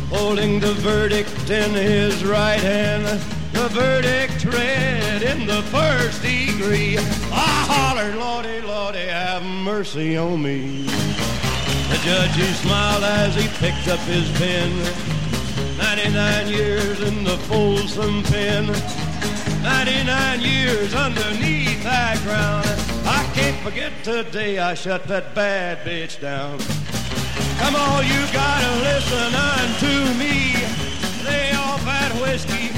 holding 0.08 0.58
the 0.58 0.72
verdict 0.72 1.50
in 1.50 1.72
his 1.72 2.24
right 2.24 2.60
hand 2.60 3.37
the 3.52 3.68
verdict 3.68 4.44
read 4.44 5.22
in 5.22 5.46
the 5.46 5.62
first 5.64 6.22
degree. 6.22 6.98
I 7.32 7.64
hollered, 7.70 8.16
Lordy, 8.16 8.60
Lordy, 8.60 9.06
have 9.06 9.42
mercy 9.42 10.16
on 10.16 10.42
me. 10.42 10.84
The 11.88 11.98
judge, 12.04 12.34
he 12.34 12.52
smiled 12.54 13.04
as 13.04 13.34
he 13.34 13.48
picked 13.58 13.88
up 13.88 14.00
his 14.00 14.30
pen. 14.38 14.70
99 15.78 16.48
years 16.48 17.00
in 17.00 17.24
the 17.24 17.36
Folsom 17.48 18.22
pen. 18.24 18.66
99 19.62 20.40
years 20.40 20.94
underneath 20.94 21.82
that 21.82 22.18
ground. 22.22 22.66
I 23.06 23.24
can't 23.34 23.56
forget 23.62 23.92
the 24.04 24.24
day 24.24 24.58
I 24.58 24.74
shut 24.74 25.04
that 25.04 25.34
bad 25.34 25.78
bitch 25.86 26.20
down. 26.20 26.58
Come 27.58 27.74
on, 27.74 28.06
you 28.06 28.20
gotta 28.32 28.72
listen 28.82 29.34
unto 29.34 30.18
me. 30.18 30.54
Lay 31.24 31.52
off 31.54 31.84
that 31.84 32.12
whiskey 32.20 32.77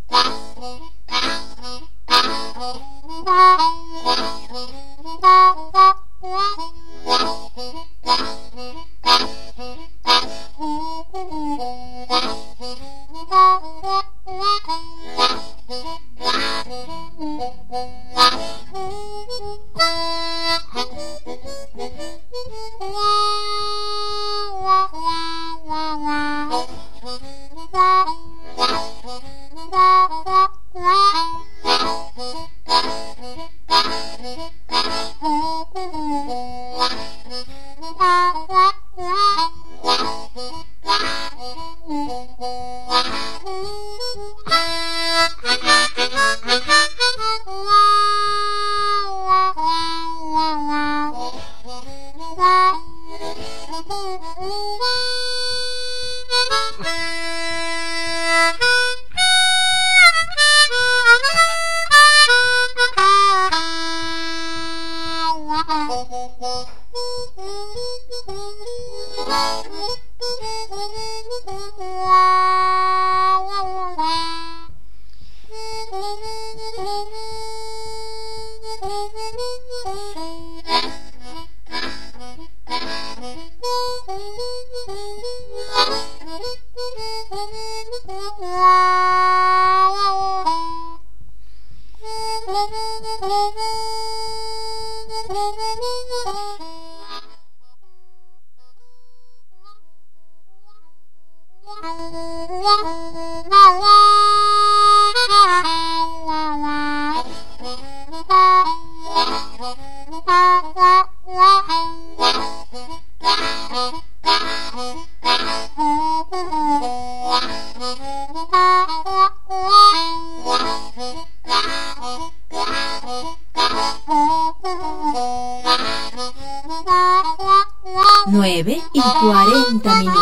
40 129.21 129.95
minutos. 129.99 130.20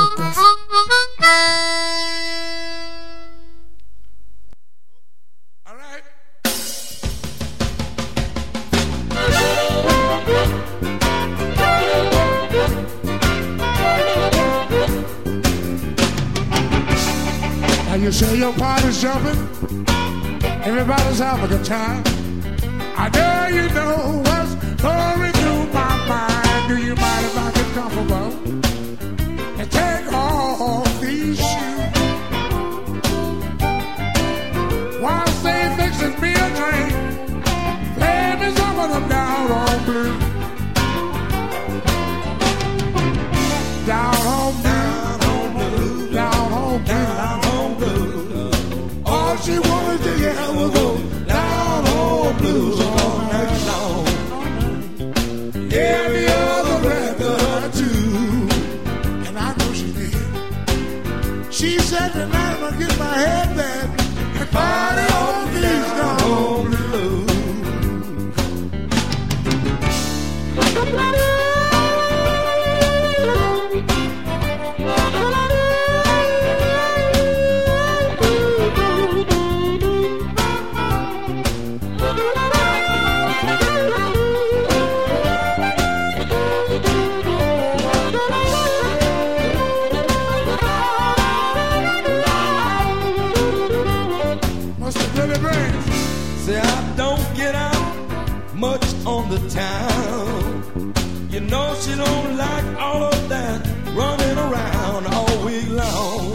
much 98.60 98.84
on 99.05 99.30
the 99.30 99.39
town. 99.49 100.93
You 101.30 101.39
know 101.39 101.74
she 101.80 101.95
don't 101.95 102.36
like 102.36 102.66
all 102.78 103.03
of 103.03 103.30
that 103.30 103.66
running 103.93 104.38
around 104.38 105.07
all 105.07 105.45
week 105.45 105.70
long. 105.70 106.34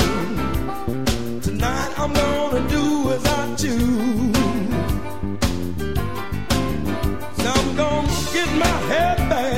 Tonight 1.43 1.93
I'm 1.99 2.13
gonna 2.15 2.69
do 2.69 3.13
as 3.13 3.25
I 3.27 3.55
choose. 3.57 4.37
So 7.43 7.49
I'm 7.61 7.77
gonna 7.77 8.09
get 8.33 8.49
my 8.57 8.77
head 8.91 9.19
back. 9.29 9.54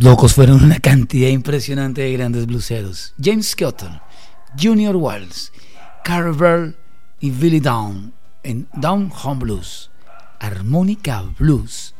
Los 0.00 0.12
locos 0.12 0.32
fueron 0.32 0.64
una 0.64 0.78
cantidad 0.78 1.28
impresionante 1.28 2.00
de 2.00 2.14
grandes 2.14 2.46
bluseros. 2.46 3.12
James 3.22 3.50
Scotton, 3.50 4.00
Junior 4.58 4.96
Wells, 4.96 5.52
Carver 6.02 6.74
y 7.20 7.30
Billy 7.30 7.60
Down 7.60 8.14
en 8.42 8.66
Down 8.72 9.12
Home 9.22 9.40
Blues, 9.40 9.90
Armónica 10.38 11.22
Blues, 11.38 11.94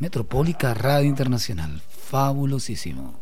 Metropólica 0.00 0.74
Radio 0.74 1.08
Internacional. 1.08 1.80
Fabulosísimo. 2.10 3.18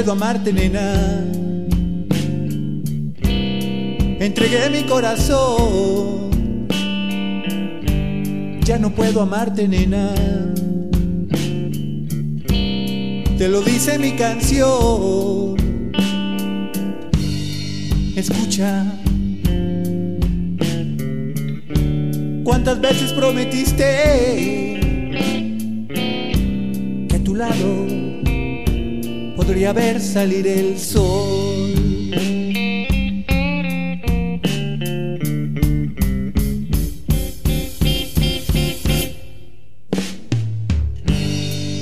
puedo 0.00 0.12
amarte, 0.12 0.50
nena. 0.50 0.94
Entregué 4.18 4.70
mi 4.70 4.84
corazón. 4.84 6.30
Ya 8.64 8.78
no 8.78 8.94
puedo 8.94 9.20
amarte, 9.20 9.68
nena. 9.68 10.14
Te 13.36 13.48
lo 13.48 13.60
dice 13.60 13.98
mi 13.98 14.12
canción. 14.12 15.56
Escucha. 18.16 18.86
¿Cuántas 22.42 22.80
veces 22.80 23.12
prometiste 23.12 23.84
que 27.06 27.16
a 27.16 27.18
tu 27.22 27.34
lado? 27.34 27.99
podría 29.40 29.72
ver 29.72 30.00
salir 30.00 30.46
el 30.46 30.78
sol. 30.78 31.72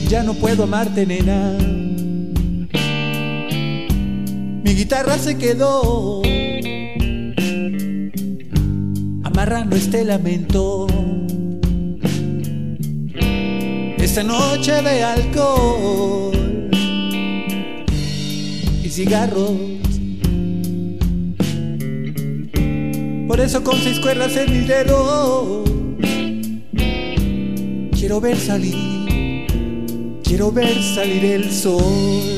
Ya 0.09 0.23
no 0.23 0.35
puedo 0.35 0.63
amarte, 0.63 1.05
nena. 1.05 1.59
Mi 4.65 4.75
guitarra 4.75 5.19
se 5.19 5.37
quedó 5.37 6.23
amarrando 9.25 9.75
este 9.75 10.05
lamento. 10.05 10.87
Esta 13.99 14.23
noche 14.23 14.81
de 14.81 15.03
alcohol 15.03 16.38
cigarros. 18.91 19.53
Por 23.27 23.41
eso 23.41 23.63
con 23.63 23.77
seis 23.79 24.01
cuerdas 24.01 24.37
en 24.37 24.53
mis 24.53 24.67
dedos 24.69 25.69
quiero 28.09 28.23
ver 28.23 28.39
salir, 28.39 29.47
quiero 30.25 30.51
ver 30.51 30.83
salir 30.83 31.25
el 31.27 31.51
sol. 31.53 32.38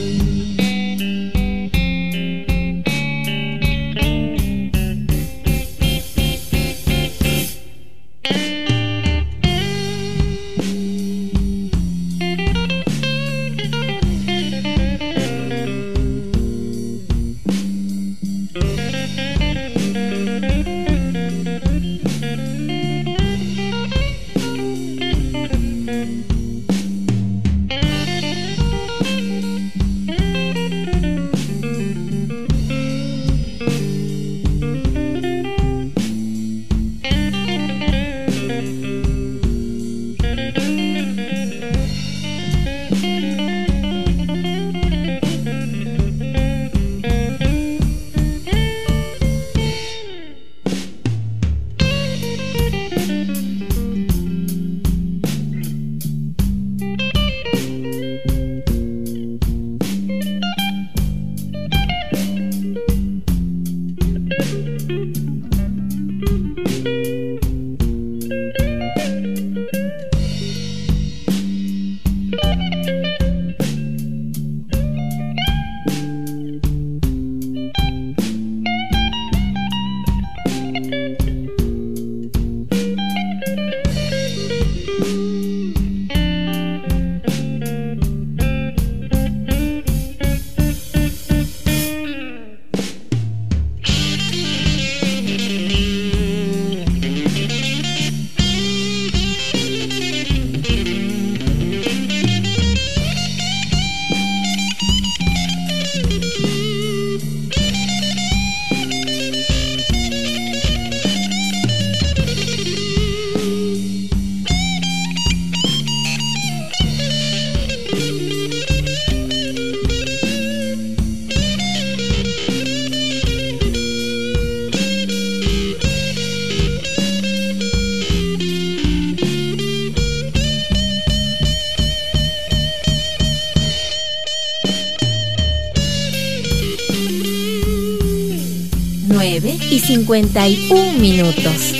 51 140.10 140.98
minutos. 140.98 141.79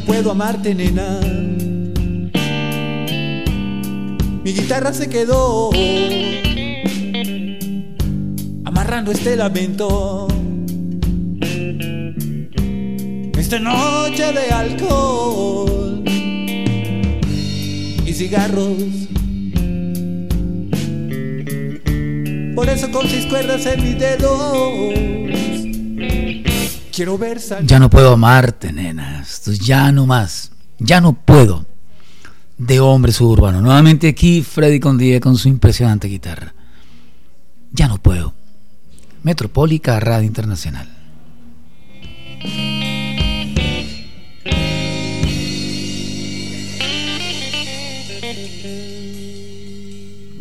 Puedo 0.00 0.30
amarte, 0.30 0.74
nena. 0.74 1.20
Mi 4.44 4.52
guitarra 4.52 4.92
se 4.92 5.08
quedó 5.08 5.70
amarrando 8.64 9.12
este 9.12 9.36
lamento. 9.36 10.28
Esta 13.38 13.58
noche 13.58 14.32
de 14.32 14.50
alcohol 14.50 16.04
y 18.06 18.12
cigarros. 18.12 18.76
Por 22.54 22.68
eso 22.68 22.90
con 22.90 23.08
seis 23.08 23.26
cuerdas 23.26 23.64
en 23.66 23.82
mis 23.82 23.98
dedos 23.98 25.10
quiero 27.00 27.16
ver. 27.16 27.38
Ya 27.64 27.78
no 27.78 27.88
puedo 27.88 28.12
amarte, 28.12 28.74
ya 29.58 29.92
no 29.92 30.06
más. 30.06 30.52
Ya 30.78 31.00
no 31.00 31.12
puedo. 31.12 31.66
De 32.58 32.80
hombre 32.80 33.12
suburbano. 33.12 33.60
Nuevamente 33.60 34.08
aquí 34.08 34.42
Freddy 34.42 34.80
Condie 34.80 35.20
con 35.20 35.36
su 35.36 35.48
impresionante 35.48 36.08
guitarra. 36.08 36.54
Ya 37.72 37.88
no 37.88 37.98
puedo. 37.98 38.34
Metropólica 39.22 40.00
Radio 40.00 40.26
Internacional. 40.26 40.88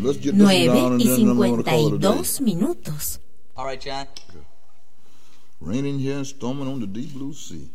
Let's 0.01 0.17
get 0.19 0.31
this 0.31 0.41
9 0.41 0.65
down 0.67 0.93
and 0.93 1.01
y 1.01 1.05
then 1.05 1.27
I'm 1.27 1.37
gonna 1.37 1.63
call 1.63 1.87
it 1.87 1.93
a 1.93 1.97
day. 1.97 2.23
52 2.23 2.41
minutos. 2.41 3.19
All 3.55 3.65
right, 3.65 3.79
John. 3.79 4.07
Raining 5.59 5.99
here 5.99 6.15
and 6.15 6.25
storming 6.25 6.67
on 6.67 6.79
the 6.79 6.87
deep 6.87 7.13
blue 7.13 7.33
sea. 7.33 7.69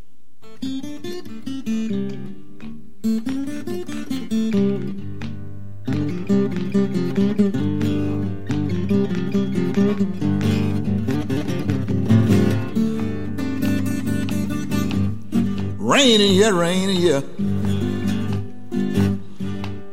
Raining 15.78 16.32
here, 16.32 16.55
raining 16.55 16.96
here. 16.96 17.22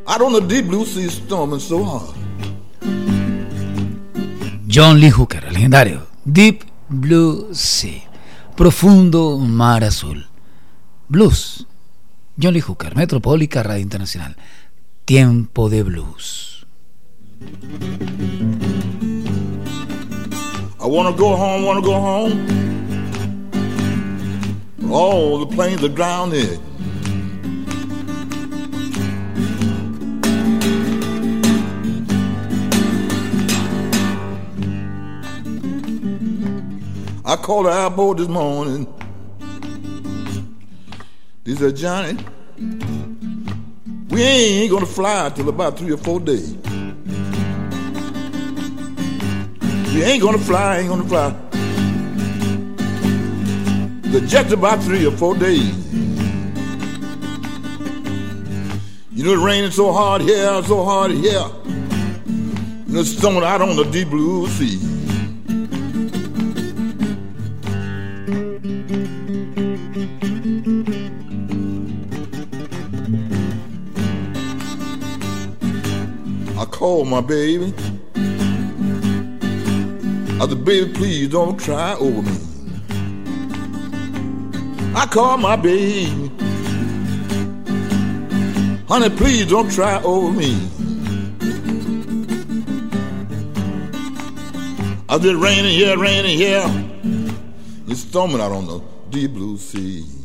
Out 0.08 0.22
on 0.22 0.34
the 0.34 0.42
deep 0.48 0.68
blue 0.68 0.86
sea, 0.86 1.10
storming 1.10 1.60
so 1.60 1.84
hard. 1.84 2.16
John 4.68 5.00
Lee 5.00 5.10
Hooker, 5.10 5.42
legendario. 5.52 6.08
Deep 6.24 6.64
Blue 6.90 7.54
Sea. 7.54 8.04
Profundo 8.56 9.38
mar 9.38 9.84
azul. 9.84 10.31
Blues. 11.12 11.68
John 12.38 12.54
Lee 12.54 12.62
Hooker, 12.62 12.96
Metropólica 12.96 13.62
Radio 13.64 13.84
Internacional. 13.84 14.38
Tiempo 15.04 15.68
de 15.68 15.84
blues. 15.84 16.66
I 20.80 20.88
wanna 20.88 21.12
go 21.12 21.36
home, 21.36 21.66
wanna 21.66 21.82
go 21.82 22.00
home. 22.00 22.48
Oh, 24.90 25.44
the 25.44 25.54
planes 25.54 25.84
are 25.84 25.90
grounded. 25.90 26.62
I 37.26 37.36
called 37.36 37.68
Albo 37.68 38.14
this 38.14 38.30
morning. 38.30 39.01
He 41.44 41.56
said, 41.56 41.76
Johnny, 41.76 42.24
we 44.10 44.22
ain't 44.22 44.72
gonna 44.72 44.86
fly 44.86 45.32
till 45.34 45.50
about 45.50 45.80
three 45.80 45.92
or 45.92 45.98
four 45.98 46.20
days. 46.20 46.56
We 49.92 50.04
ain't 50.04 50.22
gonna 50.22 50.38
fly, 50.38 50.78
ain't 50.78 50.90
gonna 50.90 51.08
fly. 51.08 51.32
The 54.12 54.22
jet's 54.28 54.52
about 54.52 54.84
three 54.84 55.04
or 55.08 55.12
four 55.12 55.36
days. 55.36 55.76
You 59.12 59.24
know, 59.24 59.34
it's 59.34 59.42
raining 59.42 59.72
so 59.72 59.92
hard 59.92 60.22
here, 60.22 60.62
so 60.64 60.84
hard 60.84 61.10
here. 61.10 61.46
And 61.66 62.98
it's 62.98 63.18
storming 63.18 63.44
out 63.44 63.62
on 63.62 63.76
the 63.76 63.86
deep 63.86 64.10
blue 64.10 64.48
sea. 64.48 64.91
My 77.12 77.20
baby. 77.20 77.74
I 80.40 80.48
said, 80.48 80.64
baby, 80.64 80.94
please 80.94 81.28
don't 81.28 81.60
cry 81.60 81.94
over 81.96 82.22
me. 82.22 82.38
I 84.96 85.06
called 85.08 85.42
my 85.42 85.58
baby. 85.58 86.06
Honey, 88.88 89.10
please 89.10 89.46
don't 89.48 89.70
cry 89.70 90.02
over 90.04 90.32
me. 90.32 90.54
I 95.10 95.20
said, 95.20 95.36
raining 95.36 95.74
here, 95.74 95.98
raining 95.98 96.38
here. 96.38 96.64
It's 97.88 98.00
storming 98.00 98.40
out 98.40 98.54
on 98.54 98.68
the 98.68 98.82
deep 99.10 99.34
blue 99.34 99.58
sea. 99.58 100.21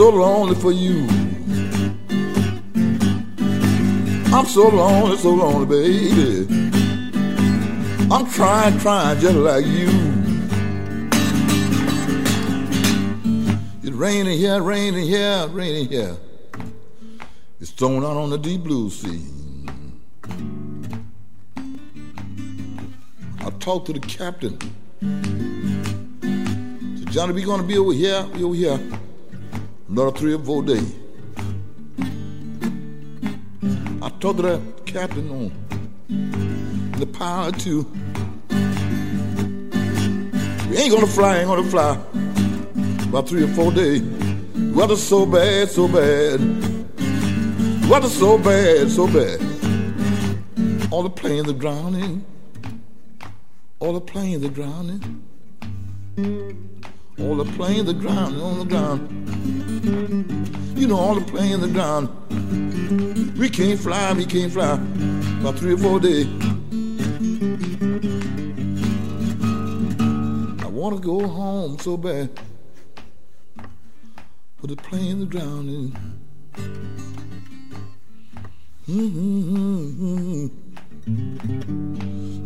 So 0.00 0.08
lonely 0.08 0.54
for 0.54 0.72
you. 0.72 1.06
I'm 4.34 4.46
so 4.46 4.68
lonely, 4.68 5.18
so 5.18 5.28
lonely, 5.28 5.66
baby. 5.66 6.46
I'm 8.10 8.24
trying, 8.30 8.78
trying 8.78 9.20
just 9.20 9.36
like 9.36 9.66
you. 9.66 9.90
It's 13.82 13.92
raining 13.92 14.38
here, 14.38 14.62
raining 14.62 15.04
here, 15.04 15.46
raining 15.48 15.88
here. 15.90 16.16
It's 17.60 17.70
thrown 17.70 18.02
out 18.02 18.16
on 18.16 18.30
the 18.30 18.38
deep 18.38 18.62
blue 18.62 18.88
sea. 18.88 19.20
I 23.40 23.50
talked 23.58 23.84
to 23.88 23.92
the 23.92 24.00
captain. 24.00 24.58
Said, 26.96 27.10
Johnny, 27.10 27.34
we 27.34 27.42
gonna 27.42 27.64
be 27.64 27.76
over 27.76 27.92
here, 27.92 28.22
we 28.32 28.42
over 28.44 28.54
here. 28.54 28.99
Another 29.90 30.16
three 30.16 30.34
or 30.34 30.38
four 30.38 30.62
days. 30.62 30.94
I 34.00 34.08
told 34.20 34.36
to 34.36 34.42
that 34.42 34.60
captain 34.86 35.28
on 35.30 36.92
the 36.96 37.06
power 37.06 37.50
to. 37.50 37.82
We 40.70 40.76
ain't 40.76 40.92
gonna 40.92 41.08
fly, 41.08 41.38
ain't 41.38 41.48
gonna 41.48 41.68
fly. 41.68 41.98
About 43.08 43.28
three 43.28 43.42
or 43.42 43.48
four 43.48 43.72
days. 43.72 44.02
Weather 44.72 44.94
so 44.94 45.26
bad, 45.26 45.68
so 45.68 45.88
bad. 45.88 46.38
Weather 47.90 48.08
so 48.08 48.38
bad, 48.38 48.88
so 48.92 49.08
bad. 49.08 49.40
All 50.92 51.02
the 51.02 51.10
planes 51.10 51.48
are 51.48 51.52
drowning. 51.52 52.24
All 53.80 53.92
the 53.92 54.00
planes 54.00 54.44
are 54.44 54.50
drowning. 54.50 55.24
All 57.18 57.34
the 57.34 57.52
planes 57.56 57.88
are 57.88 57.92
drowning 57.92 58.40
on 58.40 58.58
the 58.60 58.64
ground. 58.64 59.59
You 59.90 60.86
know 60.86 60.96
all 60.96 61.16
the 61.16 61.24
plane 61.26 61.52
in 61.52 61.60
the 61.60 61.66
ground. 61.66 62.08
We 63.36 63.50
can't 63.50 63.80
fly, 63.80 64.12
we 64.12 64.24
can't 64.24 64.52
fly. 64.52 64.74
About 65.40 65.58
three 65.58 65.72
or 65.72 65.78
four 65.78 65.98
days. 65.98 66.26
I 70.62 70.68
wanna 70.68 71.00
go 71.00 71.26
home 71.26 71.76
so 71.80 71.96
bad. 71.96 72.30
But 74.60 74.70
the 74.70 74.76
plane 74.76 75.18
the 75.20 75.26
ground 75.26 75.96
Hmm 78.86 78.96
mm-hmm. 78.96 80.46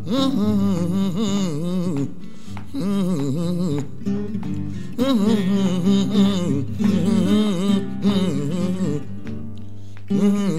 Mm-hmm. 0.07 1.05
Mm-hmm. 1.05 2.05
mm-hmm. 2.75 4.84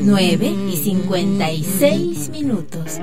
Nueve 0.03 0.53
y 0.71 0.75
cincuenta 0.75 1.51
y 1.51 1.63
seis 1.63 2.29
minutos. 2.29 2.99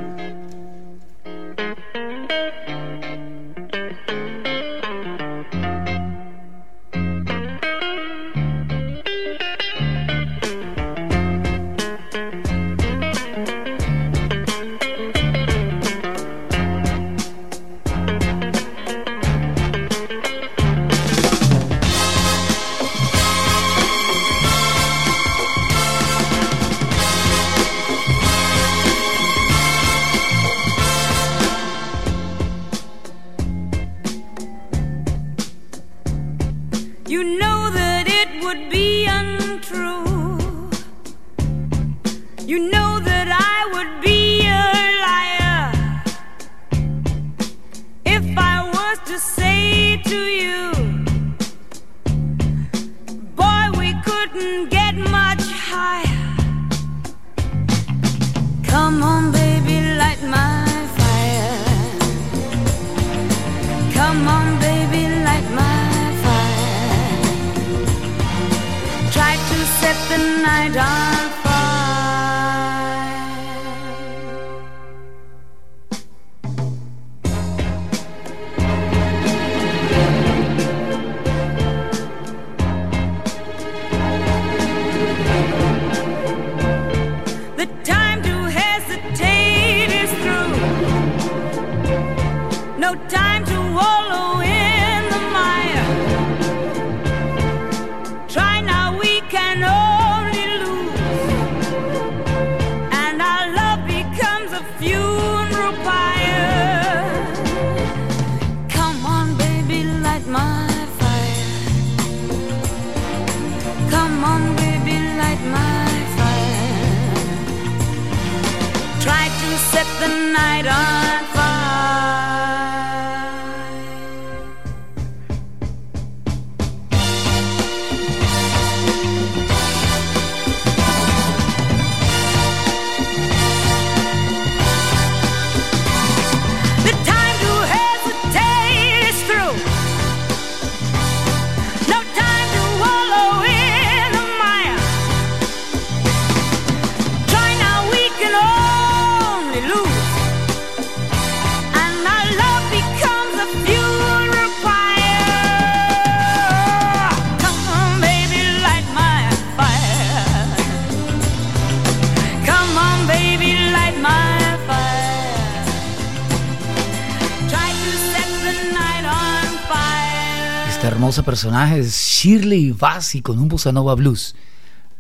Hermosa 171.22 171.30
personaje 171.30 171.78
es 171.78 171.94
Shirley 171.94 172.72
Bassey 172.72 173.22
con 173.22 173.38
un 173.38 173.46
bossa 173.46 173.70
nova 173.70 173.94
blues. 173.94 174.34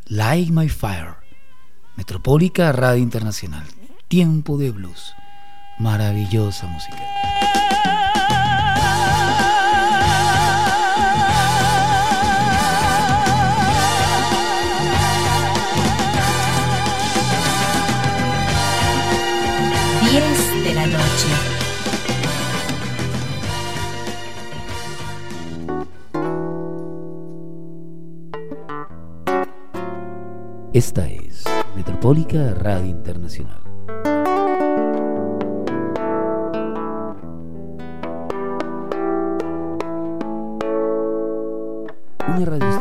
Light 0.06 0.50
My 0.50 0.68
Fire. 0.68 1.16
Metropólica 1.96 2.70
Radio 2.70 3.02
Internacional. 3.02 3.64
Tiempo 4.06 4.56
de 4.56 4.70
blues. 4.70 5.14
Maravillosa 5.80 6.68
música. 6.68 7.31
Esta 30.74 31.06
es 31.06 31.44
Metropólica 31.76 32.54
Radio 32.54 32.86
Internacional. 32.86 33.60
Una 42.26 42.44
radioestación 42.46 42.71